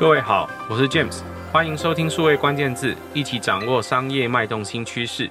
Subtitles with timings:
[0.00, 1.20] 各位好，我是 James，
[1.52, 5.30] 欢迎收听数位关键字，一起掌握商业脉动新趋势。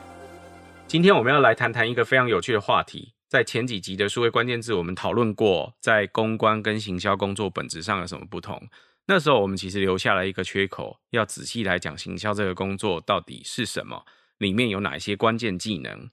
[0.86, 3.16] 今天我们要来谈谈一个非常有趣的话题。
[3.28, 8.62] 在前几集的数位关键字，我们讨论过在公关跟行销工作本质上有什么不同。
[9.08, 14.06] 那时候我们其实留下了一个缺口，要仔细来讲行销这个工作到底是什么，
[14.38, 16.12] 里面有哪一些关键技能？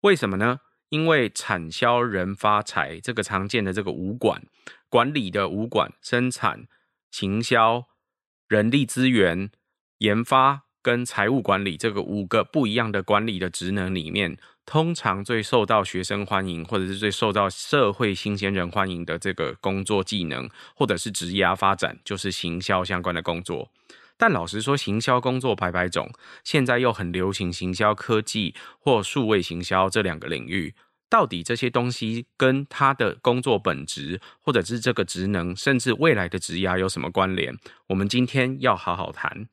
[0.00, 0.58] 为什么呢？
[0.88, 4.42] 因为产销人发财这个常见的这个武管
[4.88, 6.66] 管理的武管，生产。
[7.14, 7.86] 行销、
[8.48, 9.48] 人力资源、
[9.98, 23.70] 研发跟财务管理这个五个不一样的管理的职能里面，通常最受到学生欢迎，或者是最受到社会新鲜人欢迎的这个工作技能，或者是职业发展，就是行销相关的工作。
[24.16, 26.10] 但老实说，行销工作百百种，
[26.42, 30.74] 现在又很流行行销科技或数位行销这两个领域。
[31.08, 37.56] 到底这些东西跟他的工作本质，或者是这个职能，甚至未来的职涯有什么关联？
[37.88, 39.46] 我们今天要好好谈。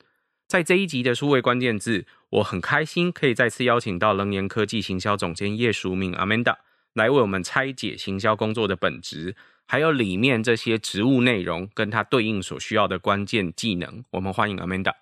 [0.48, 6.56] 在这一集的数位关键字，我很开心可以再次邀请到棱年科技行销总监叶淑敏 Amanda
[6.94, 14.04] 来为我们拆解行销工作的本质，还有里面这些职务内容跟它对应所需要的关键技能。
[14.12, 14.94] 我们欢迎 Amanda。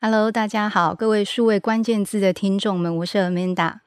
[0.00, 3.83] Hello，大家好，各位数位关键字的听众们，我是 Amanda。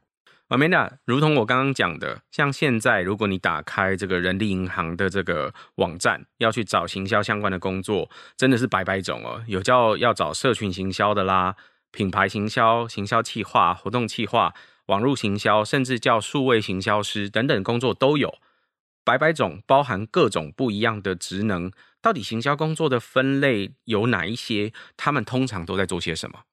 [0.49, 9.43] Amanda，如同我刚刚讲的，像现在如果你打开这个人力银行的这个网站，要去找行销相关的工作，真的是百百种哦。
[9.45, 11.57] 有叫要找社群行销的啦，
[11.91, 14.53] 品牌行销、行销企划、活动企划、
[14.85, 18.33] 网络行销，甚至叫数位行销师等等工作都有，
[19.03, 21.69] 百百种，包含各种不一样的职能。
[22.01, 24.71] 到底行销工作的分类有哪一些？
[24.95, 26.43] 他们通常都在做些什么？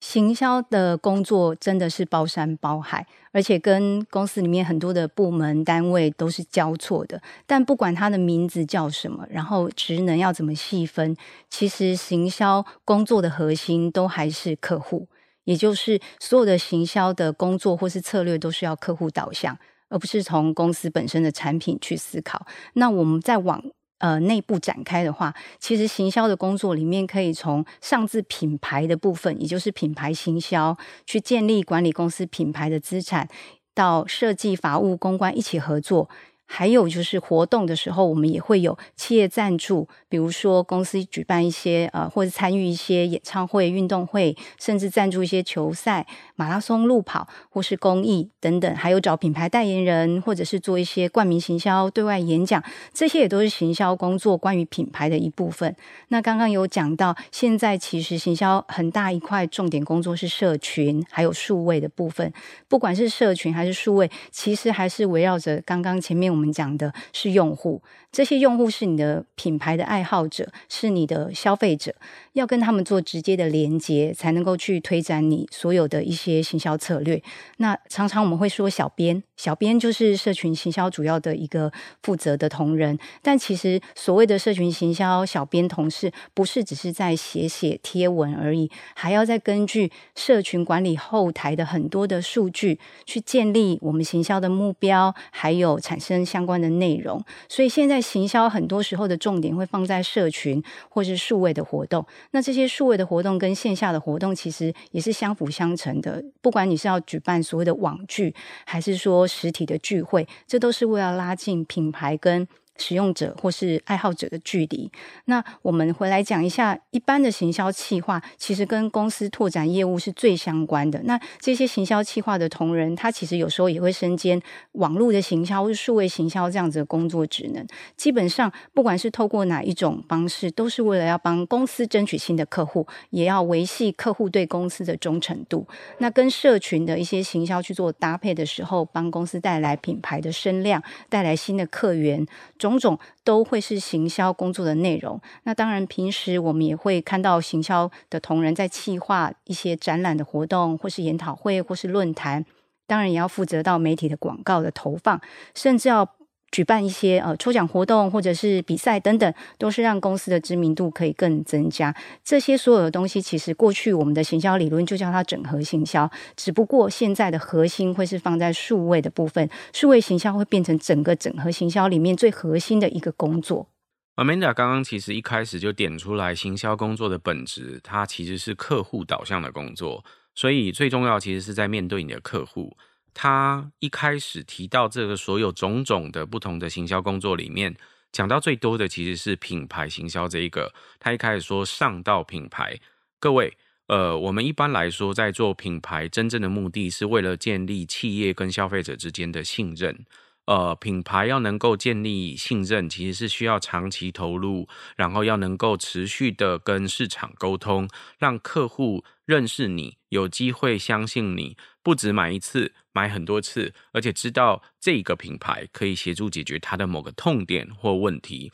[0.00, 7.20] 行销的工作真的是包山包海，而且跟公司里面很多的部门单位都是交错的。
[7.46, 11.16] 但不管它的名字叫什么，然后职能要怎么细分，
[11.50, 15.08] 其实行销工作的核心都还是客户，
[15.44, 22.46] 也就是所有的行销的工作或是策略都是要客户导向，而不是从公司本身的产品去思考。
[22.74, 23.62] 那我们再往
[23.98, 33.28] 呃，内部展开的话，其实行销的工作里面可以从上至品牌的部分，也就是品牌行销，去建立管理公司品牌的资产，
[33.74, 36.08] 到设计、法务、公关一起合作。
[36.50, 48.74] 还有就是活动的时候，我们也会有企业赞助，比如说公司举办一些呃，或者参与一些演唱会、运动会，甚至赞助一些球赛、马拉松路跑或是公益等等。
[48.76, 55.74] 还有找品牌代言人，或者是做一些冠名行销、对外演讲，这些也都是行销工作关于品牌的一部分。
[56.08, 62.32] 那刚刚有讲到，现在其实行销很大一块重点工作是社群，还有数位的部分。
[62.68, 66.28] 不管是社群还是数位，其实还是围绕着刚刚前面。
[66.28, 67.82] 我们讲的是用户，
[68.12, 71.92] 这些用户是你的品牌的爱爱好者，是你的消费者，
[72.34, 77.20] 要跟他们做直接的连接，才能够去推展你所有的一些行销策略。
[77.56, 81.72] 那常常我们会说小编，小编就是社群行销主要的一个
[82.04, 96.24] 负责的同仁，但其实所谓的社群行销小编同事，不是只是在写写贴文而已，还要再根据社群管理后台的很多的数据，去建立我们行销的目标，还有产生。
[96.28, 102.06] 相关的内容，所以现在行销很多时候的重点会放在社群或是数位的活动。
[102.30, 106.22] 那这些数位的活动跟线下的活动其实也是相辅相成的。
[106.40, 108.32] 不管你是要举办所谓的网剧，
[108.66, 112.46] 还是说实体的聚会，这都是为了拉近品牌跟
[112.78, 114.90] 使用者或是爱好者的距离。
[115.26, 121.00] 那我们回来讲一下，一般的行销企划其实跟公司拓展业务是最相关的。
[121.04, 124.40] 那这些行销企划的同仁，他其实有时候也会身兼
[124.72, 127.66] 网络的行销数位行销这样子的工作职能。
[127.96, 135.66] 基本上，不管是透过哪一种方式，都是为了要帮公司争取新的客户，也要维系客户对公司的忠诚度。
[135.98, 142.26] 那跟社群的一些行销去做搭配的时候，帮公司带来品牌的声量，带来新的客源。
[142.70, 145.20] 种种都会是行销工作的内容。
[145.44, 152.44] 那当然，平时我们也会看到行销的同仁在企划一些展览的活动，或是研讨会，或是论坛。
[152.86, 155.20] 当然，也要负责到媒体的广告的投放，
[155.54, 156.17] 甚至要。
[156.50, 161.94] 举办一些呃抽奖活动或者是比赛等等，都是让公司的知名度可以更增加。
[162.24, 173.68] 这些所有的东西，其实过去我们的行销理论就叫它整合行销，只不过现在的核心会是放在数位的部分，数位行销会变成整个整合行销里面最核心的一个工作。
[174.16, 180.04] Amanda 刚刚其实一开始就点出来，行销工作的本质，它其实是客户导向的工作，
[180.34, 182.76] 所以最重要其实是在面对你的客户。
[183.20, 187.74] 他一开始提到这个所有种种的不同的行销工作里面，
[188.12, 190.72] 讲到最多的其实是品牌行销这一个。
[191.00, 192.78] 他一开始说上到品牌，
[193.18, 193.56] 各位，
[193.88, 200.06] 呃，我们一般来说在做品牌，真正的目的是为了建立企业跟消费者之间的信任。
[200.48, 204.66] 呃，品牌要能够建立信任，其实是需要长期投入，
[204.96, 207.86] 然后要能够持续的跟市场沟通，
[208.16, 218.50] 让客户认识你，有机会相信你，不止买一次，买很多次，而且知道这个品牌可以协助解决他的某个痛点或问题，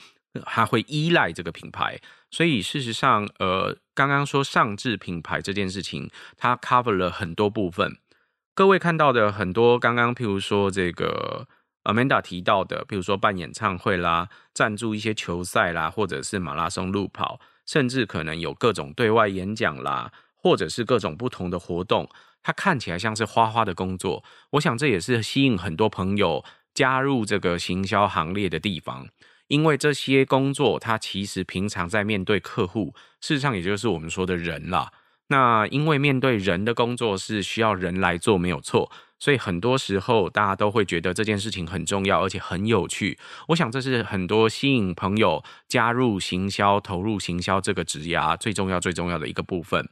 [0.47, 2.01] 他会依赖这个品牌。
[2.33, 7.99] 所以事实上，呃，刚刚说上至品牌这件事情，它 cover 了很多部分。
[8.53, 11.47] 各位看到的很多，刚刚譬如说这个。
[11.85, 22.09] Amanda 提到的，比如说办演唱会啦，赞助一些球赛啦，或者是马拉松路跑，甚至可能有各种对外演讲啦，或者是各种不同的活动，
[22.43, 24.25] 它看起来像是花花的工作。
[24.51, 29.07] 我想这也是吸引很多朋友加入这个行销行列的地方，
[29.49, 34.91] 因为这些工作它其实平常在面对客户，事实上也就是我们说的人啦。
[35.29, 38.91] 那因为面对人的工作是需要人来做，没有错。
[39.25, 43.19] 所以很多时候，大家都会觉得这件事情很重要，而且很有趣。
[43.49, 49.89] 我想这是很多吸引朋友加入行销、投入行销这个职涯最重要、最重要的一个部分。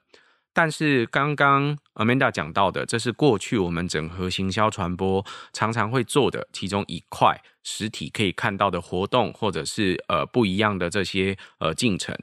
[0.52, 5.24] 但是刚刚 Amanda 讲到的，这是过去我们整合行销传播
[5.54, 12.14] 常常会做的其中一块实体可以看到的活动，或者是呃不一样的这些呃进程。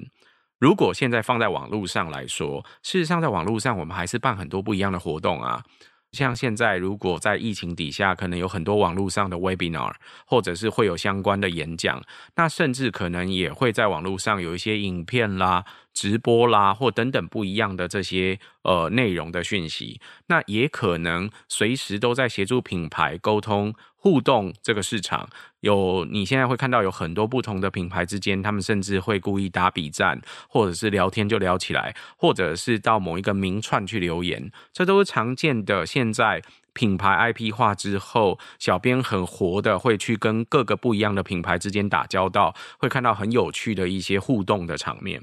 [0.60, 5.64] 如果现在放在网络上来说，事实上在网络上我们还是办很多不一样的活动啊。
[6.12, 9.94] 像现在，如果在疫情底下，可能有很多网络上的 webinar，
[10.26, 12.02] 或者是会有相关的演讲，
[12.36, 23.76] 那甚至可能也会在网络上有一些影片啦、直播啦，或等等不一样的这些呃内容的讯息，那也可能随时都在协助品牌沟通。
[24.02, 25.28] 互动这个市场
[25.60, 35.86] 有，你现在会看到有很多不同的品牌之间，他们甚至会故意打笔战，或者是聊天就聊起来，或者是到某一个名串去留言，这都是常见的。
[35.86, 36.42] 现在
[36.72, 45.22] 品牌 IP 化之后，小编很活的会去跟各个不一样的品牌之间打交道，会看到很有趣的一些互动的场面。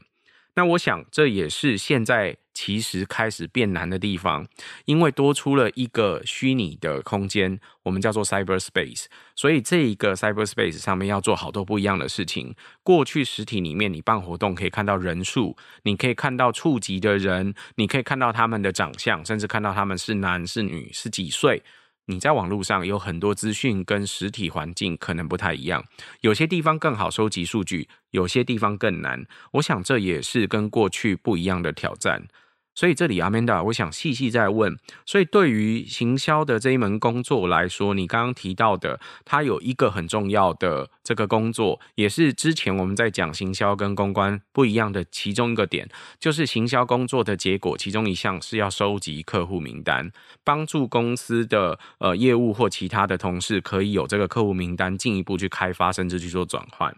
[0.57, 4.49] 那我想，这也是现在其实开始变难的地方，
[4.87, 9.05] 因为多出了一个虚拟的空间，我们叫做 cyberspace。
[9.35, 12.55] 所以这一个 cyberspace 上面要做好多不一样的事情。
[12.83, 21.63] 过去实体里面你办活动可以看到人数，你可以看到触及的人，你可以看到他们的长相，甚至看到他们是男是女，是几岁。
[22.09, 25.85] 你在网络上有很多资讯，跟实体环境可能不太一样，
[26.21, 29.27] 有些地方更好收集数据，有些地方更难。
[29.55, 32.29] 我想这也是跟过去不一样的挑战。
[32.77, 34.77] 所以这里阿 Manda，我想细细再问。
[35.07, 45.89] 所以对于行销的这一门工作来说，你刚刚提到的，它有一个很重要的这个工作，也是之前我们在讲行销跟公关不一样的其中一个点，
[46.21, 50.13] 就是行销工作的结果，其中一项是要收集客户名单，
[50.45, 56.95] 帮助公司的呃业务或其他的同事可以有这个客户名单，进一步去开发，甚至去做转换。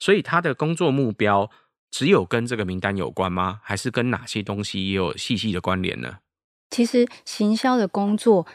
[0.00, 1.48] 所以他的工作目标。
[1.92, 3.60] 只有跟这个名单有关吗？
[3.62, 6.16] 还是跟哪些东西也有细细的关联呢？
[6.70, 8.46] 其实行销的工作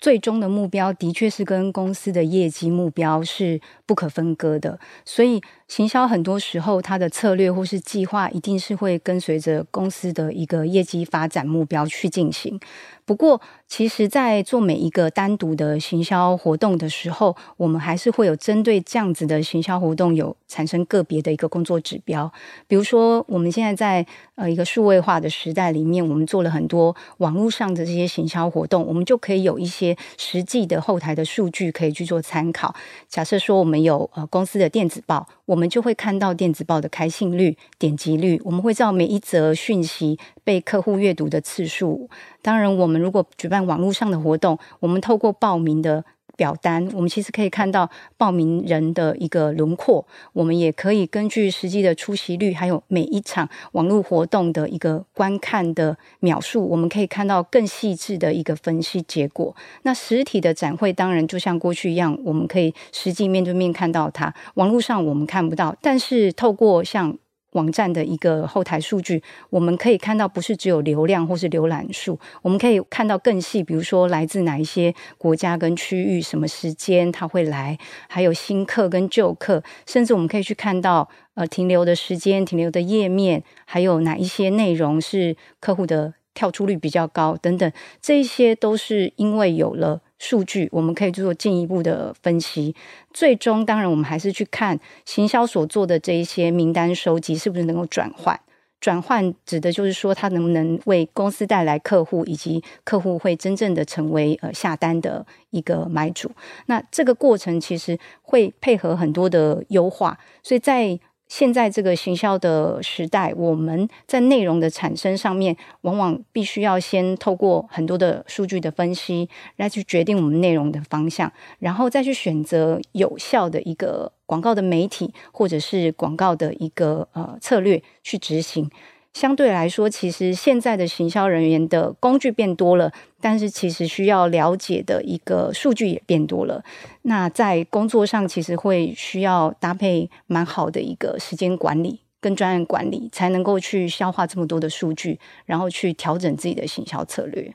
[0.00, 3.60] 最终的目标的确是跟公司的业绩目标是
[3.90, 12.60] 不可分割的，所以行销很多时候它的策略或是计划一定是会跟随着公司的一个业绩发展目标去进行。
[13.04, 22.32] 不过，其实，在做每一个单独的行销活动的时候，我们还是会有针对这样子的行销活动有产生个别的一个工作指标。
[22.68, 24.06] 比如说，我们现在在
[24.36, 32.72] 呃一个数位化的时代里面，我们做了很多网络上的这些行销活动，我们就可以有一些实际的后台的数据可以去做参考。
[33.08, 42.08] 假设说，我们有呃公司的电子报，我们就会看到电子报的开信率、点击率，我们会知道每一则讯息被客户阅读的次数。
[42.42, 46.04] 当然，我们如果举办网络上的活动，我们透过报名的
[46.40, 50.02] 表单，我们其实可以看到报名人的一个轮廓。
[50.32, 59.54] 我们也可以根据实际的出席率，还有每一场网络活动的一个观看的秒数，我们可以看到更细致的一个分析结果。
[59.82, 64.32] 那实体的展会，当然就像过去一样，我们可以实际面对面看到它。
[64.54, 67.14] 网络上我们看不到，但是透过像
[67.52, 77.76] 网站的一个后台数据，我们可以看到，不是只有流量或是浏览数，我们可以看到更细，比如说来自哪一些国家跟区域，什么时间他会来，
[78.08, 90.02] 还有新客跟旧客，甚至我们可以去看到呃停留的时间、停留的页面，还有哪一些内容是客户的跳出率比较高等等，这些都是因为有了。
[90.20, 92.76] 数据，我们可以做进一步的分析。
[93.12, 98.38] 最终，当然我们还是去看行销所做的这一些名单收集是不是能够转换。
[98.80, 106.30] 转换指的就是说，它能不能为公司带来客户，以及客户会真正的成为呃下单的一个买主。
[106.66, 110.98] 那这个过程其实会配合很多的优化，所以在
[111.30, 128.68] 现在这个行销的时代，我们在内容的产生上面，往往必须要先透过很多的数据的分析，来去决定我们内容的方向，然后再去选择有效的一个广告的媒体，或者是广告的一个呃策略去执行。
[129.12, 136.64] 相对来说，其实现在的行销人员的工具变多了，但是其实需要了解的一个数据也变多了。
[137.02, 147.52] 那在工作上，其实会需要搭配蛮好的一个时间管理跟专案管理，才能够去消化这么多的数据，然后去调整自己的行销策略。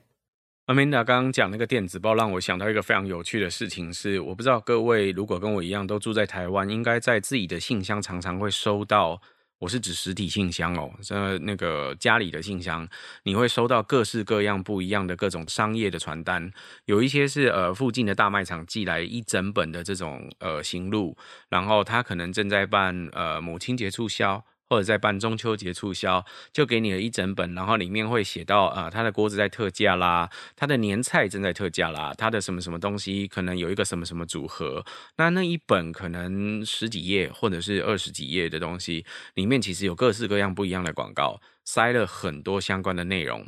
[0.67, 9.21] Amanda 刚刚讲那个电子报，让我想到一个非常有趣的事情是，我不知道各位如果跟我一样都住在台湾，应该在自己的信箱常常会收到。
[9.59, 12.87] 我是指实体信箱哦，呃，那个家里的信箱，
[13.23, 16.51] 你会收到各式各样不一样的各种商业的传单，
[16.85, 21.17] 有一些是呃附近的大卖场寄来一整本的这种呃行路，
[21.49, 24.43] 然后他可能正在办呃母亲节促销。
[24.69, 34.83] 或者在办中秋节促销，就给你了一整本，然后里面会写到啊，他的锅子在特价啦，他的年菜正在特价啦，他的什么什么东西可能有一个什么什么组合，
[35.17, 39.05] 那那一本可能十几页或者是二十几页的东西，
[39.35, 43.45] 里面其实有各式各样不一样的广告，塞了很多相关的内容。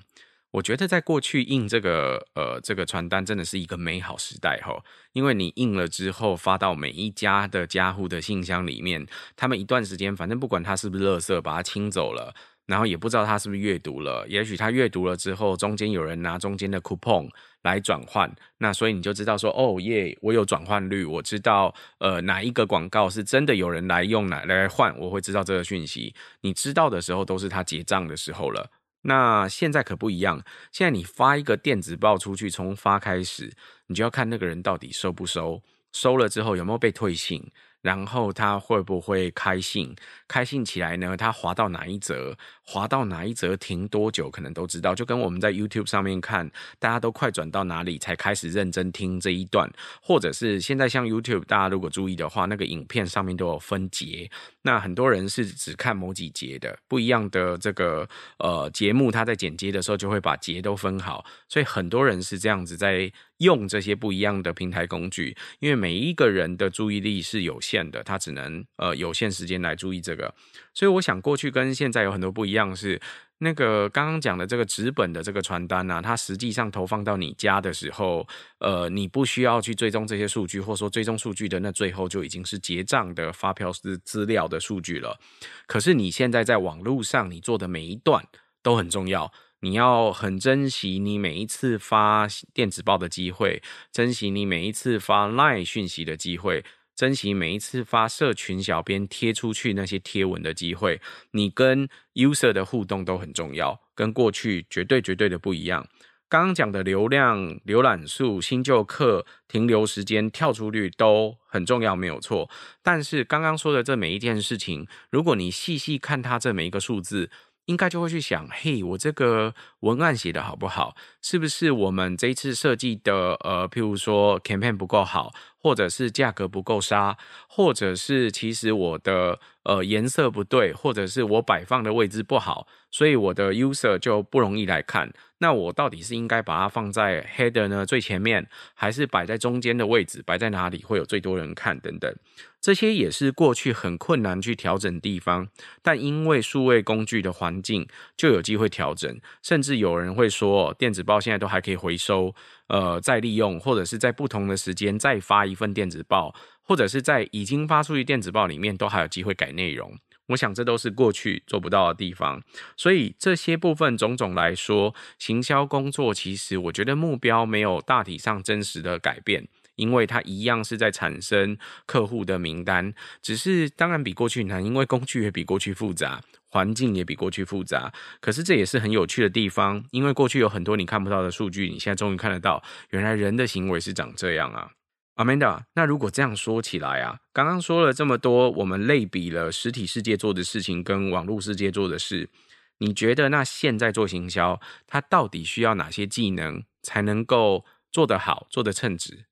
[0.52, 4.82] 我觉得在过去印这个呃这个传单真的是一个美好时代齁，
[5.14, 12.34] 因为你印了之后发到每一家的家户的信箱里面，他们一段时间反正不管他是不是垃圾，把它清走了，
[12.66, 17.30] 然后也不知道他是不是阅读了，也许他阅读了之后，中间有人拿中间的 coupon
[17.64, 26.16] 来转换，那所以你就知道说哦耶，我有转换率，我知道呃哪一个广告是真的有人来用来来换，我会知道这个讯息。
[26.42, 28.72] 你知道的时候都是他结账的时候了。
[29.02, 33.54] 那现在可不一样，现在你发一个电子报出去，从发开始，
[33.88, 35.62] 你就要看那个人到底收不收，
[35.92, 37.52] 收了之后有没有被退信。
[37.82, 39.96] 然后他会不会开信？
[40.28, 41.16] 开信起来呢？
[41.16, 42.36] 他滑到哪一则？
[42.64, 44.30] 滑到哪一则停多久？
[44.30, 44.94] 可能都知道。
[44.94, 54.30] 就跟我们在 YouTube 上面看，大家都快转到哪里才开始认真听这一段，或者是现在像 YouTube，大家如果注意的话，那个影片上面都有分节。
[54.64, 58.08] 那很多人是只看某几节的，不一样的这个
[58.40, 70.34] 呃节目，他在剪接的时候就会把节都分好，所以很多人是这样子在用这些不一样的平台工具，因为每一个人的注意力是有限的，他只能呃有限时间来注意这个，
[70.74, 73.00] 所以我想过去跟现在有很多不一样是。
[73.40, 78.28] 那个刚刚讲的这个纸本的这个传单啊，它实际上投放到你家的时候，
[78.58, 85.20] 呃，你不需要去追踪这些数据，或者说追踪数据的那最后就已经是结账的发票资资料的数据了。
[85.68, 88.26] 可是你现在在网络上你做的每一段
[88.64, 93.62] 都很重要，你要很珍惜你每一次发电子报的机会，
[93.92, 96.64] 珍惜你每一次发 LINE 讯息的机会。
[96.96, 101.00] 珍惜每一次发社群小编贴出去那些贴文的机会，
[101.30, 105.88] 你跟 user 的互动都很重要，跟过去绝对绝对的不一样。
[106.28, 112.50] 刚刚讲的流量、浏览数、新旧客、停留时间、跳出率都很重要，没有错。
[112.82, 117.30] 但是刚刚说的这每一件事情，如果你细细看它这每一个数字，
[117.68, 120.96] 应该就会去想：嘿，我这个文案写的好不好？
[121.22, 125.34] 是不是我们这一次设计的呃，譬如说 campaign 不够好？
[125.58, 127.18] 或者是价格不够杀，
[127.50, 135.12] 或者是其实我的呃颜色不对，或者是我摆放的位置不好，所以我的 user 就不容易来看。
[135.40, 140.24] 那我到底是应该把它放在 header 呢，最前面，还是摆在中间的位置？
[140.26, 141.78] 摆在哪里会有最多人看？
[141.80, 142.12] 等等，
[142.60, 145.48] 这些也是过去很困难去调整的地方。
[145.84, 149.20] 但因为数位工具的环境，就有机会调整。
[149.44, 152.34] 甚至有人会说，电子报现在都还可以回收。
[152.70, 156.34] 呃，再利用，或者是在不同的时间再发一份电子报，
[156.68, 159.98] 或者是在已经发出去电子报里面都还有机会改内容。
[160.28, 162.44] 我想这都是过去做不到的地方。
[162.76, 169.48] 所以这些部分种种来说，行销工作其实我觉得目标没有大体上真实的改变，
[169.78, 176.22] 因为它一样是在产生客户的名单，只是当然比过去难，因为工具也比过去复杂。
[176.50, 184.72] 环境也比过去复杂，可是这也是很有趣的地方，因为过去有很多你看不到的数据，你现在终于看得到，原来人的行为是长这样啊
[185.18, 185.64] ，Amanda。
[185.74, 192.30] 那如果这样说起来啊，刚刚说了这么多，我们类比了实体世界做的事情跟网络世界做的事，
[192.78, 199.26] 你觉得那现在做行销，它到底需要哪些技能才能够做得好，做得称职？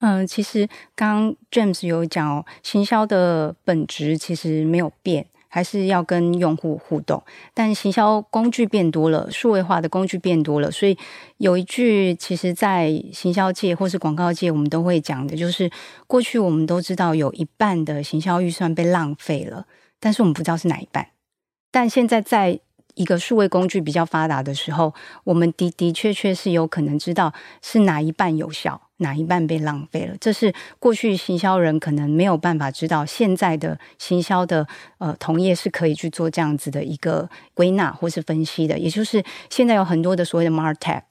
[0.00, 5.28] 嗯，其实刚刚 James 有讲哦，行销的本质其实没有变。
[5.56, 7.22] 还是要跟用户互动，
[7.54, 10.94] 但行销工具变多了，数位化的工具变多了，所以
[11.38, 15.70] 有一句，其实，在行销界或是广告界，我们都会讲的，就是
[16.06, 19.64] 过去我们都知道有一半的行销预算被浪费了，
[19.98, 21.06] 但是我们不知道是哪一半。
[21.72, 22.60] 但现在在
[22.96, 28.82] 一个数位工具比较发达的时候，我们的的确确是有可能知道是哪一半有效。
[28.98, 30.16] 哪一半被浪费了？
[30.18, 38.78] 这是过去行销人可能没有办法知道，现在的行销的呃同业是可以去做这样子的一个归纳或是分析的。
[38.78, 41.02] 也就是现在有很多的所谓的 MarTech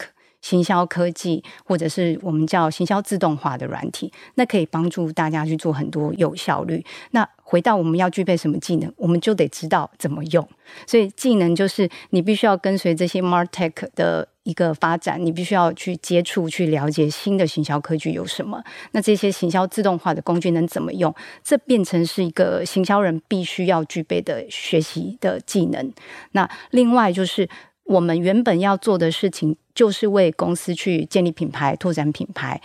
[0.45, 6.85] 行销科技，或者是我们叫行销自动化的软体，那可以帮助大家去做很多有效率。
[7.11, 10.47] 那回到我们要具备什么技能，我们就得知道怎么用。
[10.85, 14.27] 所以技能就是你必须要跟随这些 MarTech 的。
[14.45, 18.63] 一个发展，你必须要去接触、去了解新的行销科技有什么。
[18.91, 21.11] 那这些行销自动化的工具能怎么用？
[21.43, 25.91] 这变成是一个行销人必须要具备的学习的技能。
[26.33, 27.49] 那另外就是
[27.85, 32.61] 我们原本要做的事情，就是为公司去建立品牌、拓展品牌、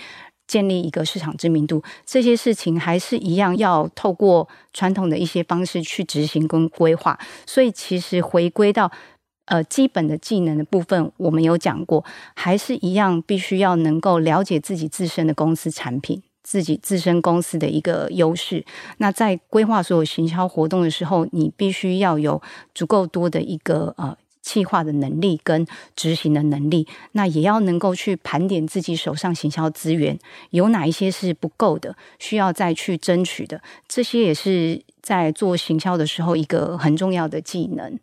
[0.46, 1.82] 建立一个市场知名度。
[2.04, 7.18] 这些事情还是一样要透过传统的一些方式去执行跟规划。
[7.46, 8.90] 所以其实回归到。
[9.46, 12.04] 呃，基本的技能的部分，我们有讲过，
[12.36, 18.64] 还是一样，必须要能够了解自己自身的公司产品，自己自身公司的一个优势。
[18.98, 22.40] 那在规划所有行销活动的时候，你必须要有
[22.76, 26.87] 足够多的一个呃企划的能力跟执行的能力。
[27.12, 30.18] 那也要能够去盘点自己手上行销资源
[30.50, 33.62] 有哪一些是不够的，需要再去争取的。
[33.88, 37.99] 这些也是在做行销的时候一个很重要的技能。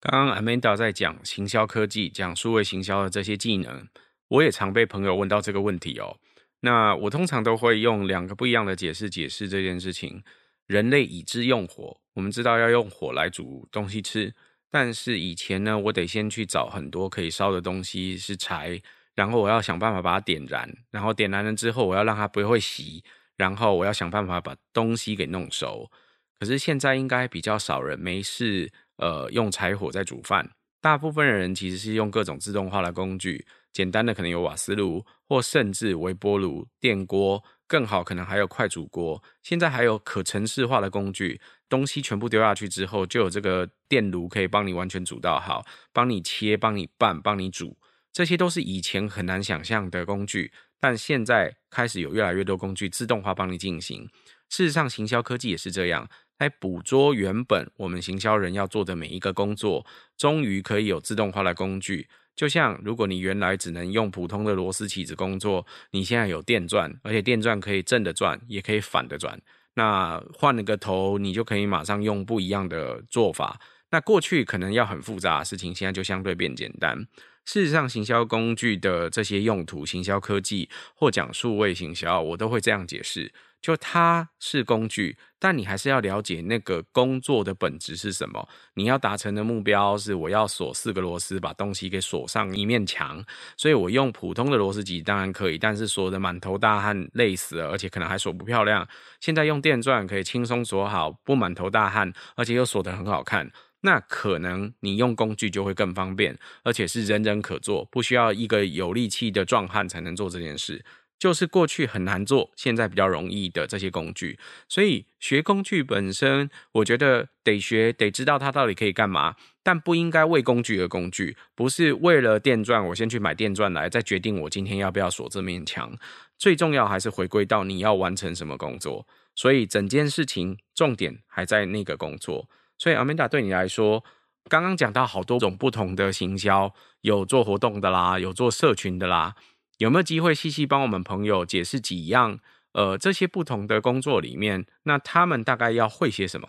[0.00, 3.86] 刚刚 Amanda 在讲行销科技、讲数位行销的这些技能，
[4.28, 6.16] 我也常被朋友问到这个问题哦。
[6.60, 10.22] 那我通常都会用两个不一样的解释解释这件事情。
[10.66, 14.32] 人类已知用火，我们知道要用火来煮东西吃，
[14.70, 18.80] 但是以前呢，我得先去找很多可以烧的东西是柴，
[19.14, 23.02] 然后我要想办法把它点燃，然后点燃了之后，我要让它不会熄，
[23.36, 25.90] 然后我要想办法把东西给弄熟。
[26.38, 28.72] 可是现在应该比较少人没事。
[29.00, 39.22] 呃，用柴火在煮饭，大部分的人其实是用各种自动化的工具，简单的可能有瓦斯炉，或甚至微波炉、电锅，更好可能还有快煮锅。
[39.42, 47.76] 现在还有可程式化的工具，东西全部丢下去之后，就有这个电炉可以帮你完全煮到好，帮你切、帮你拌、帮你煮，
[48.12, 54.08] 这些都是以前很难想象的工具，但现在开始有越来越多工具自动化帮你进行。
[54.48, 56.08] 事实上，行销科技也是这样。
[56.38, 62.08] 来捕捉原本我们行销人要做的每一个工作，终于可以有自动化的工具。
[62.34, 69.40] 就像如果你原来只能用普通的螺丝起子工作，你现在有电钻，而且电钻可以正的转，也可以反的转。
[69.74, 73.60] 那换了个头，你就可以马上用不一样的做法。
[73.90, 77.06] 那过去可能要很复杂的事情，现在就相对变简单。
[77.44, 83.32] 事实上，行销工具的这些用途，行销科技或讲数位行销，我都会这样解释。
[83.60, 88.48] 就它是工具，但你还是要了解那个工作的本质是什么。
[88.72, 93.22] 你要达成的目标是我要锁四个螺丝，把东西给锁上一面墙。
[93.58, 98.88] 所以我用普通的螺丝机当然可以，但是锁得满头大汗，累死了，而且可能还锁不漂亮。
[99.20, 103.50] 现在用电钻可以轻松锁好，不满头大汗，而且又锁得很好看。
[103.82, 110.84] 那可能你用工具就会更方便，而且是人人可做，不需要一个有力气的壮汉才能做这件事。
[111.18, 114.38] 就是过去很难做，现在比较容易的这些工具，
[114.70, 125.94] 所以学工具本身，我觉得得学，得知道它到底可以干嘛，但不应该为工具而工具，不是为了电钻，我先去买电钻来，再决定我今天要不要锁这面墙。
[126.38, 132.48] 最重要还是回归到你要完成什么工作，所以整件事情重点还在那个工作。
[132.80, 134.02] 所以 Amanda 对你来说，
[134.48, 139.34] 刚刚讲到好多种不同的行销，有做活动的啦，有做社群的啦。
[139.76, 142.38] 有没有机会细细帮我们朋友解释几样？
[142.72, 146.48] 呃，这些不同的工作里面，那他们大概要会些什么？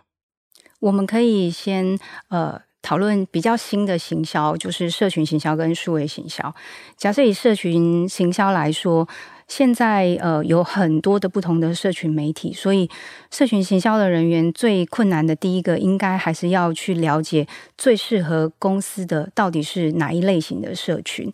[0.79, 6.55] 我们可以先呃讨论比较新的行销，就是社群行销跟数位行销。
[6.95, 9.05] 假设以社群行销来说。
[9.51, 12.89] 现在呃有很多的不同的社群媒体，所以
[13.29, 17.45] 社群行销的人员最困难的第一个，应该还是要去了解
[17.77, 21.29] 最适合公司的到底是哪一类型的社群。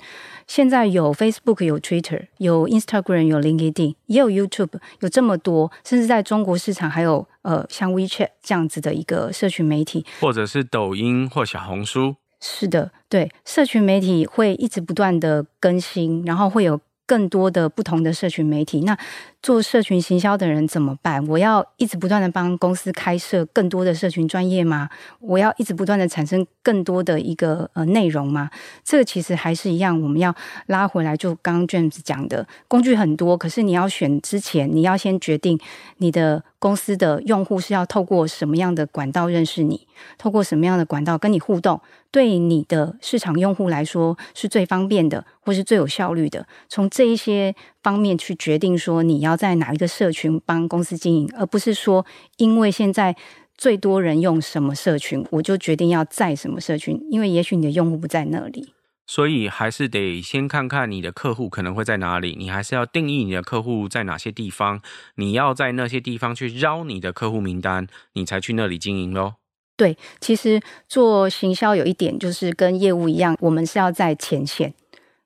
[0.48, 12.16] 现在有 Facebook、有 Twitter、有 Instagram、有 LinkedIn，也有 YouTube，有这么多，甚至在中国市场还有呃像 WeChat 这样子的一个社群媒体，或者是抖音或小红书。
[12.42, 16.80] 是的，对，社群媒体会一直不断的更新，然后会有。
[17.08, 18.96] 更多的不同的社群媒体，那
[19.42, 21.26] 做社群行销的人怎么办？
[21.28, 24.90] 我要一直不断的帮公司开设更多的社群专业吗？
[25.20, 28.50] 我要一直不断的产生更多的一个呃内容吗？
[28.84, 35.58] 这个其实还是一样，我们要拉回来，就刚刚 James 讲的，工具很多，可是你要选之前，你要先决定
[35.98, 41.80] 你的公司的用户是要透过什么样的管道认识你，透过什么样的管道跟你互动。
[42.10, 46.48] 对你的市场用户来说是最方便的，或是最有效率的。
[46.68, 47.54] 从这一些
[47.88, 53.16] 方面去决定说你要在哪一个社群帮公司经营，而不是说因为现在
[53.58, 57.02] 最多人用什么社群，我就决定要在什么社群。
[57.10, 58.74] 因为也许你的用户不在那里，
[59.06, 62.36] 所以还是得先看看你的客户可能会在哪里。
[62.38, 64.82] 你还是要定义你的客户在哪些地方，
[65.16, 69.36] 你要在那些地方去绕你的客户名单，你才去那里经营喽。
[69.78, 74.74] 对，其实做行销有一点就是跟业务一样，我们是要在前线，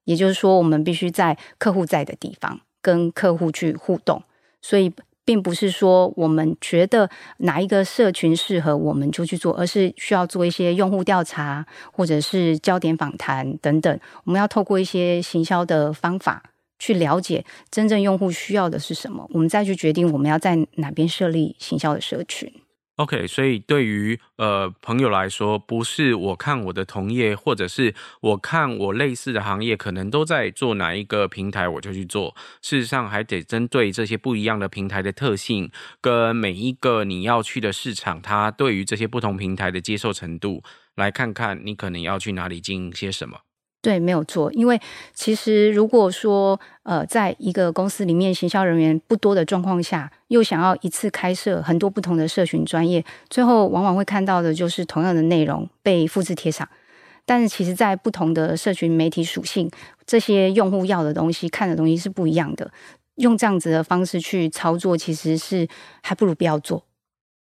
[0.03, 4.21] 也就是说，我们必须在客户在的地方跟客户去互动。
[4.61, 4.91] 所以，
[5.23, 13.99] 并不是说我们觉得哪一个社群适合我们就去做，而是需要做一些用户调查或者是焦点访谈等等。
[14.23, 16.43] 我们要透过一些行销的方法
[16.77, 22.51] 去了解真正用户需要的是什么，我们再去决定我们要在哪边设立行销的社群。
[23.01, 32.35] OK，所以对于呃朋友来说，不是我看我的同业，或者是我看我类似的行业，可能都在做哪一个平台，我就去做。
[32.61, 40.61] 事实上，还得针对这些不一样的平台的特性，跟每一个你要去的市场，它对于这些不同平台的接受程度，
[40.95, 43.39] 来看看你可能要去哪里经营些什么。
[43.81, 44.51] 对，没有错。
[44.53, 44.79] 因为
[45.13, 56.69] 其实如果说，呃，在一个公司里面，行销人员不多的状况下，又想要一次开设很多不同的社群专业，最后往往会看到的就是同样的内容被复制贴上。
[57.25, 59.69] 但是，其实，在不同的社群媒体属性，
[60.05, 62.71] 这些用户要的东西、看的东西是不一样的。
[63.15, 65.67] 用这样子的方式去操作，其实是
[66.03, 66.85] 还不如不要做，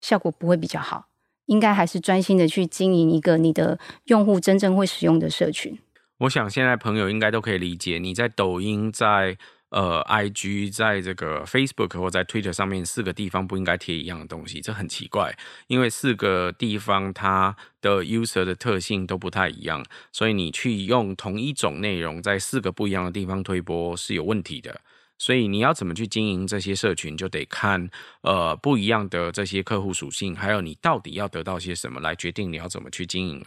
[0.01, 1.07] 效果不会比较好。
[1.47, 5.77] 应该还是专心的去经营一个你的用户真正会使用的社群。
[6.21, 9.39] 我想现在朋友应该都可以理解，你在抖音、在
[9.71, 15.35] 呃 IG、在这个 Facebook 或在 Twitter 上面四个地方不应该贴一样的东西，这很奇怪，
[15.69, 24.79] 因为四个地方它的 user 的特性都不太一样，所以你去用同一种内容在四个不一样的地方推播是有问题的。
[25.17, 27.89] 所以你要怎么去经营这些社群，就得看
[28.23, 33.47] 呃不一样的这些客户属性，还有你到底要得到些什么来决定你要怎么去经营了。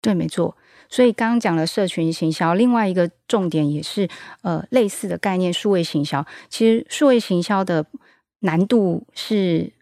[0.00, 0.56] 对，没错。
[0.88, 4.08] 所以刚刚讲了社群行销，另外一个重点也是
[4.42, 6.24] 呃类似的概念，数位行销。
[6.48, 7.84] 其实数位行销的
[8.40, 9.72] 难度是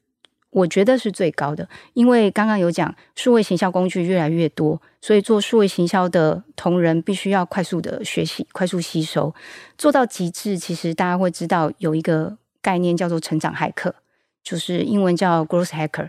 [0.49, 9.35] 我觉得是最高的，因为刚刚有讲数位行销工具越来越多，所以做数位行销的同仁必须要快速的学习、快速吸收，
[9.77, 10.57] 做到极致。
[10.57, 13.95] 其实大家会知道有一个概念叫做成长骇客，
[14.43, 16.09] 就是英文叫 growth hacker。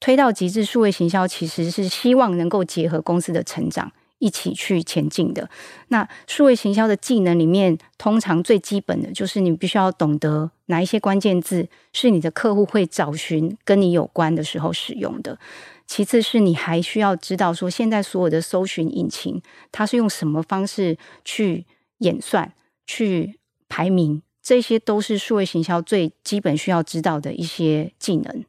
[0.00, 5.48] 推到极致，数位行销其实是希望能够结合公司的成长一起去前进的。
[5.88, 15.38] 那数位行销的技能里面，通常最基本的就是你必须要懂得哪一些关键字是你的客户会找寻跟你有关的时候使用的。
[15.86, 21.66] 其次是你还需要知道说，现在所有的搜寻引擎它是用什么方式去
[21.98, 22.52] 演算、
[22.86, 28.44] 去排名，这些都是数位行销最基本需要知道的一些技能。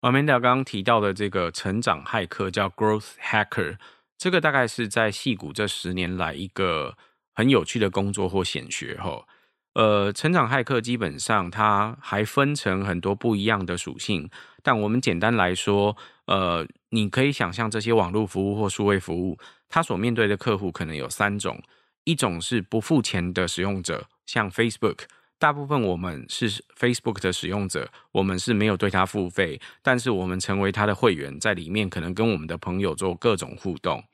[0.00, 3.76] Amanda 刚刚提到的这个成长骇客叫 Growth Hacker，
[4.16, 6.96] 这个大概是在矽谷这十年来一个
[7.34, 9.26] 很有趣的工作或显学哈。
[9.74, 14.28] 呃，成长骇客基本上它还分成很多不一样的属性，
[14.62, 21.62] 但我们简单来说，呃，你可以想象这些网络服务或数位服务，它所面对的客户可能有三种，
[22.04, 25.00] 一种是不付钱的使用者，像 Facebook。
[25.40, 34.04] 大部分我们是 Facebook 的使用者，我们是没有对它付费，但是我们成为它的会员，在里面可能跟我们的朋友做各种互动。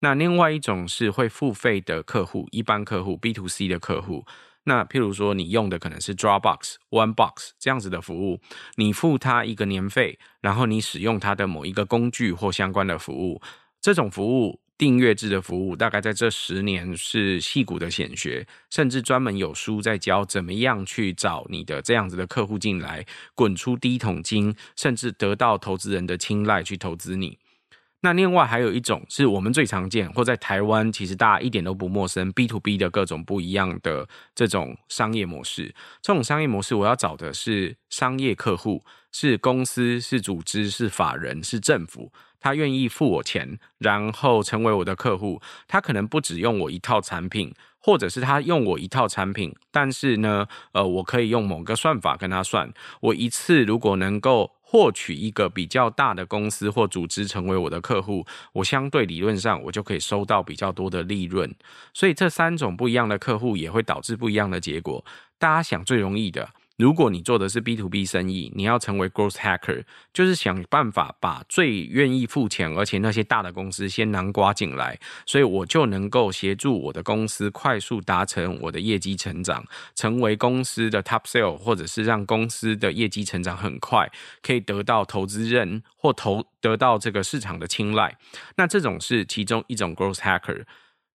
[0.00, 4.26] 那另外一种是会付费的客户，一般客户 B to C 的客户。
[4.64, 8.40] 那譬如说你用的可能是 Dropbox、OneBox 这样子的服务，
[8.74, 13.40] 你付他一个年费，然后你使用它的某一个工具或相关的服务，
[13.80, 14.63] 这种服务。
[14.76, 27.38] 订阅制的服务大概在这十年是矽谷的显学，甚至专门有书在教怎么样去找你的这样子的客户进来，滚出第一桶金，甚至得到投资人的青睐去投资你。
[28.00, 35.74] 那另外还有一种是我们最常见，或在台湾其实大家一点都不陌生，B to B 的各种不一样的这种商业模式。
[36.02, 42.12] 这种商业模式我要找的是商业客户，是公司，是组织，是法人，是政府。
[42.44, 45.40] 他愿意付我钱，然后成为我的客户。
[45.66, 52.70] 他可能不只用我一套产品，或者是他用我一套产品，但是呢，呃，我可以用某个算法跟他算。
[53.00, 61.50] 我一次如果能够获取一个比较大的公司或组织成为我的客户，我相对理论上我就可以收到比较多的利润。
[61.94, 65.02] 所以这三种不一样的客户也会导致不一样的结果。
[65.38, 66.50] 大家想最容易的。
[66.76, 84.10] 如果你做的是 B to B 生意，你要成为 Growth Hacker，就是想办法把最愿意付钱，而且那些大的公司先囊括进来，所以我就能够协助我的公司快速达成我的业绩成长，成为公司的 Top Sale，或者是让公司的业绩成长很快，
[84.42, 88.18] 可以得到投资人或投得到这个市场的青睐。
[88.56, 90.64] 那这种是其中一种 Growth Hacker。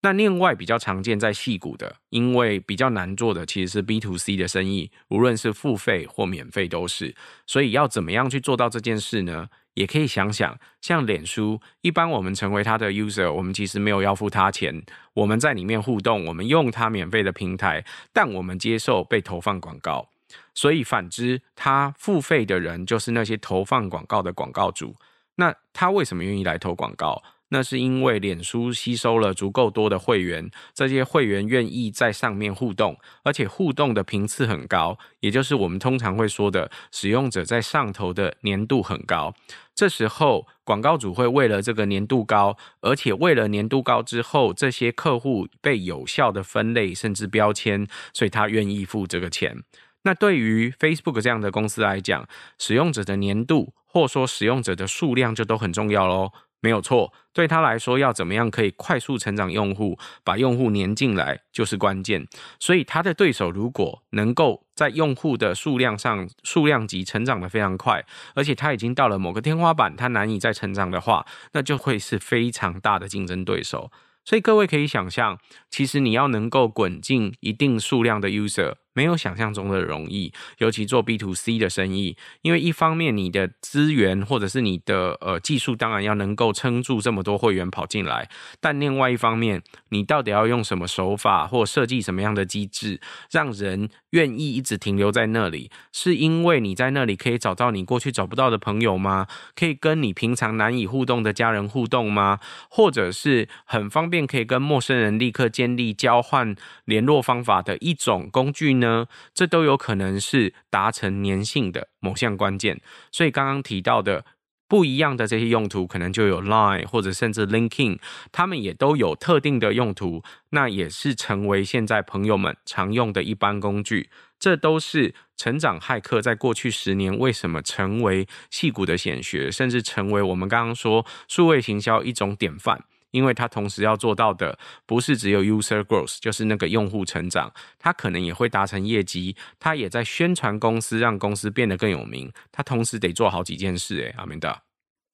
[0.00, 7.14] 那另外比较常见在矽谷的，因为比较难做的其实是 B to C 的生意，无论是付费或免费都是。
[7.46, 9.48] 所以要怎么样去做到这件事呢？
[9.74, 14.82] 也可以想想，像脸书，一般我们成为它的 user，我们其实没有要付它钱，
[15.14, 20.08] 我们在里面互动，我们用它免费的平台，但我们接受被投放广告。
[20.52, 24.96] 所以反之，他付费的人就是那些投放广告的广告主。
[25.36, 27.22] 那他为什么愿意来投广告？
[27.50, 39.34] 那是因为脸书吸收了足够多的会员，这些会员愿意在上面互动，而且互动的频次很高，也就是我们通常会说的使用者在上头的粘度很高。
[39.74, 49.62] 这时候广告主会为了这个粘度高，而且为了粘度高之后，这些客户被有效的分类甚至标签，所以他愿意付这个钱。
[50.02, 56.32] 那对于 Facebook 这样的公司来讲，使用者的粘度或说使用者的数量就都很重要喽。
[56.60, 62.26] 没有错，对他来说，要怎么样可以快速成长用户，把用户粘进来就是关键。
[62.58, 73.92] 所以他的对手如果能够在用户的数量上数量级成长得非常快，而且他已经到了某个天花板，他难以再成长的话，那就会是非常大的竞争对手。
[74.24, 75.38] 所以各位可以想象，
[75.70, 78.74] 其实你要能够滚进一定数量的 user。
[78.98, 95.70] 没有想象中的容易，尤其做 B to C 的生意，因为一方面你的资源或者是你的呃技术，当然要能够撑住这么多会员跑进来，但另外一方面，你到底要用什么手法或设计什么样的机制，让人愿意一直停留在那里？
[95.92, 99.28] 是因为你在那里可以找到你过去找不到的朋友吗？
[99.54, 102.40] 可以跟你平常难以互动的家人互动吗？
[102.68, 108.87] 或者是很方便可以跟陌生人立刻建立交换联络方法的一种工具呢？
[108.88, 112.80] 呢，这都有可能是达成粘性的某项关键。
[113.12, 114.24] 所以刚刚提到的
[114.66, 117.98] 不一样的这些用途，可能就有 Line 或者甚至 linking，
[118.32, 120.22] 他们也都有特定的用途。
[120.50, 124.08] 那也是成为现在朋友们常用的一般工具。
[124.38, 132.84] 这都是成长骇客在过去十年为什么成为戏骨的显学，甚至成为我们刚刚说数位行销一种典范。
[133.10, 142.32] 因为他同时要做到的不是只有 user growth，就是那个用户成长，他可能也会达成业绩，他也在宣传公司，让公司变得更有名。
[142.52, 144.62] 他同时得做好几件事，诶，阿明达。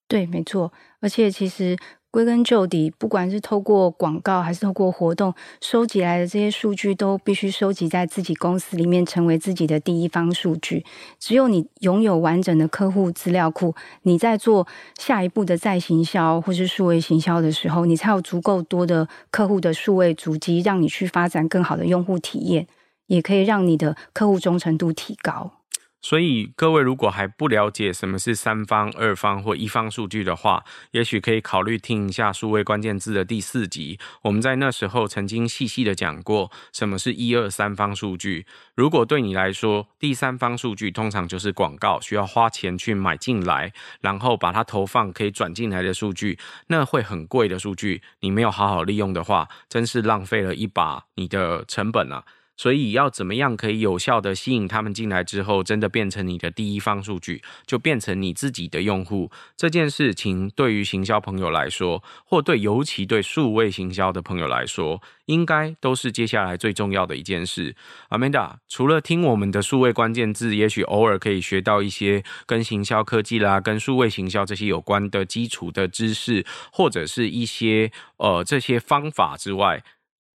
[0.09, 1.77] 对，没错，而且其实。
[2.15, 10.85] 归根究底，不管是透过广告还是透过活动收集来的这些数据，都必须收集在自己公司里面，成为自己的第一方数据。
[11.19, 14.65] 只有你拥有完整的客户资料库，你在做
[14.97, 22.69] 下一步的再行销或是数位行销的时候，你才有足够多的客户的数位足迹，让你去发展更好的用户体验，
[23.09, 25.64] 也可以让你的客户忠诚度提高。
[26.05, 33.99] 所以，各位如果还不了解什么是三方、二方或一方数据的话，也许可以考虑听一下数位关键字的第四集。
[34.21, 38.45] 我们在那时候曾经细细的讲过什么是一二三方数据。
[38.75, 52.25] 如果对你来说，第三方数据通常就是广告，需要花钱去买进来，然后把它投放可以转进来的数据，那会很贵的数据，你没有好好利用的话，真是浪费了一把你的成本啊。
[52.57, 59.31] 所以要怎么样可以有效的吸引他们进来之后，真的变成你的第一方数据，就变成你自己的用户。
[59.57, 67.75] 这件事情对于行销朋友来说，或对尤其对数位行销的朋友来说，应该都是接下来最重要的一件事。
[68.11, 79.83] Amanda，除了听我们的数位关键字，也许偶尔可以学到一些跟行销科技啦、跟数位行销这些有关的基础的知识，或者是一些呃这些方法之外。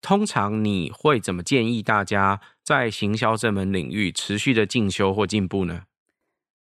[0.02, 5.84] 通常你会怎么建议大家在行销这门领域持续的进修或进步呢？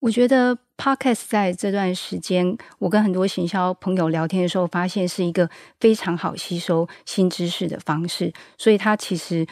[0.02, 8.32] 我觉得 Podcast 在这段时间，我跟很多行销朋友聊天的时候，发现是一个非常好吸收新知识的方式。
[8.58, 9.48] 所以它其实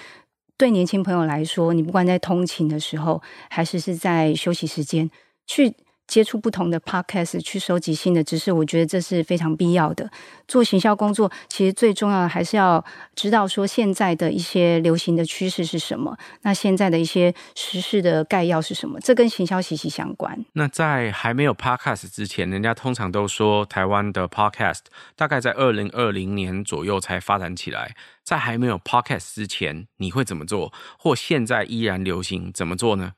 [0.55, 5.09] 对年轻朋友来说，你不管在通勤的时候，还是是在休息时间，
[5.47, 5.73] 去
[6.07, 10.09] 接触不同的 podcast 去收集新的知识，我觉得这是非常必要的。
[10.47, 12.83] 做行销工作，其实最重要的还是要
[13.15, 20.45] 知道说现在的一些流行的趋势是什么，那现在的一些时事的概要是什么，这跟行销息息相关。
[20.53, 24.81] 那在还没有 podcast 之前，人家通常都说台湾的 podcast
[25.15, 27.95] 大概在二零二零年左右才发展起来。
[28.23, 30.71] 在还没有 podcast 之前，你会怎么做？
[30.97, 33.13] 或现在依然流行怎么做呢？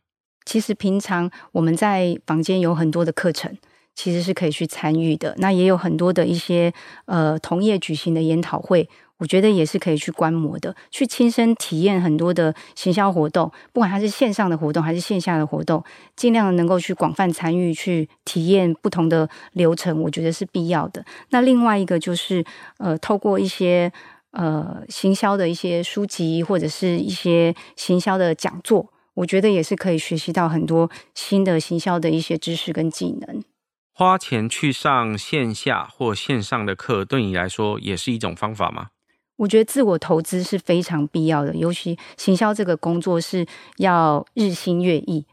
[0.46, 3.58] 其实平常我们在房间有很多的课程，
[3.96, 5.34] 其实是可以去参与的。
[5.40, 6.72] 那也有很多的一些
[7.06, 15.84] 呃同业举行的研讨会，我觉得也是可以去观摩的，去亲身体验很多的行销活动，不管它是线上的活动还是线下的活动，
[16.16, 21.04] 尽量能够去广泛参与，去体验不同的流程，我觉得是必要的。
[21.30, 22.46] 那另外一个就是
[22.78, 23.92] 呃，透过一些
[24.32, 28.92] 呃行销的一些书籍或者是一些行销的讲座。
[29.16, 33.44] 我觉得也是可以学习到很多新的行销的一些知识跟技能。
[33.92, 38.88] 花钱去上线下或线上的课，对你来说也是一种方法吗？
[39.38, 43.46] 我觉得自我投资是非常必要的，尤其行销这个工作是
[43.78, 45.26] 要日新月异，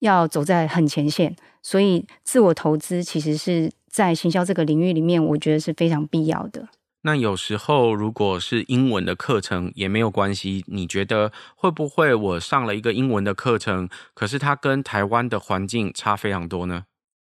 [0.00, 6.68] 要走在很前线，所以自我投资其实是在行销这个领域里面，我觉得是非常必要的。
[7.08, 16.84] 那有时候如果是英文的课程也没有关系，你觉得会不会我上了一个英文的课程，可是它跟台湾的环境差非常多呢？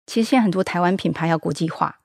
[0.06, 1.98] 其实现在很多台湾品牌要国际化，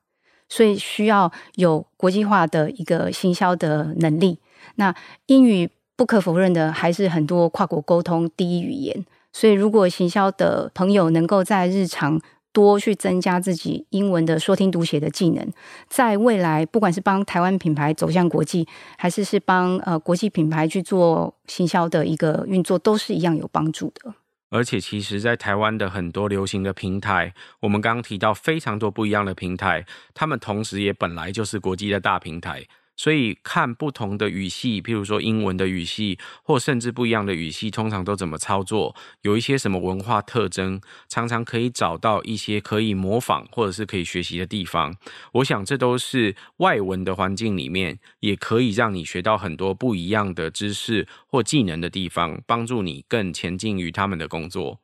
[0.48, 4.40] 所以需要有国际化的一个行销的能力。
[4.74, 4.92] 那
[5.26, 12.20] 英语不可否认的还是很多跨国沟通第一语言，所以如果行销的朋友能够在日常
[12.52, 15.52] 多去增加自己英文的说听读写的技能，
[15.88, 18.66] 在未来不管是帮台湾品牌走向国际，
[18.98, 24.14] 还是是帮呃国际品牌去做行销的一个运作，都是一样有帮助的。
[24.52, 32.66] 而且，其实，在台湾的很多流行的平台，我们刚刚提到非常多不一样的平台，他们同时也本来就是国际的大平台。
[33.00, 38.94] 所以看不同的语系，譬如说英文的语系，或甚至不一样的语系，通常都怎么操作？
[39.22, 44.94] 有一些什么文化特征，常常可以找到一些可以模仿或者是可以学习的地方。
[45.32, 54.78] 我想这都是外文的环境里面，也可以让你学到很多不一样的知识或技能的地方，帮助你更前进于他们的工作。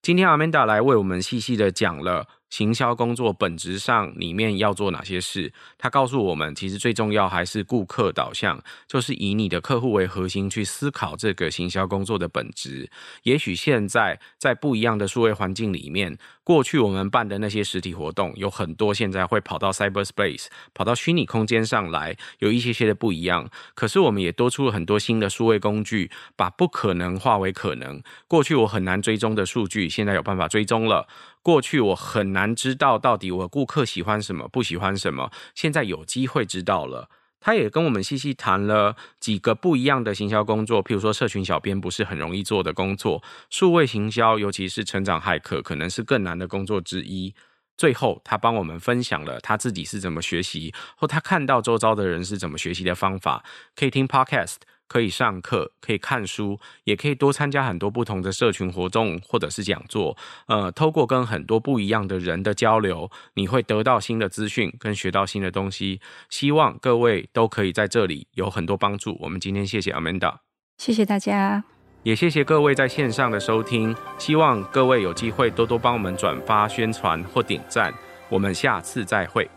[0.00, 2.28] 今天 Amanda 来为我们细细的讲了。
[2.50, 5.52] 行销工作本质上里面要做哪些事？
[5.76, 12.90] 他告诉我们，其实最重要还是顾客导向，就是以你的客户为核心去思考这个行销工作的本质。
[13.22, 16.16] 也许现在在不一样的数位环境里面，
[16.48, 23.50] 过去我们办的那些实体活动，有很多现在会跑到 Cyberspace，跑到虚拟空间上来，有一些些的不一样。
[23.74, 28.02] 可是我们也多出了很多新的数位工具，把不可能化为可能。
[28.26, 31.06] 过去我很难追踪的数据，现在有办法追踪了。
[31.42, 37.10] 过去我很难知道到底我顾客喜欢什么，不喜欢什么，现在有机会知道了。
[37.40, 47.34] 他也跟我们细细谈了几个不一样的行销工作，譬如说社群小编不是很容易做的工作，数位行销，尤其是成长骇客，可能是更难的工作之一。
[47.76, 53.44] 最后，他帮我们分享了他自己是怎么学习，或他看到周遭的人是怎么学习的方法，
[53.76, 54.56] 可以听 Podcast。
[54.88, 60.16] 可以上课，可以看书，也可以多参加很多不同的社群活动或者是讲座。
[60.46, 66.00] 呃，透过跟很多不一样的人的交流，你会得到新的资讯，跟学到新的东西。
[66.30, 69.16] 希望各位都可以在这里有很多帮助。
[69.20, 70.38] 我们今天谢谢 Amanda，
[70.78, 71.62] 谢谢大家，
[72.02, 73.94] 也谢谢各位在线上的收听。
[74.16, 77.92] 希望各位有机会多多帮我们转发、宣传或点赞。
[78.30, 79.48] 我们下次再会。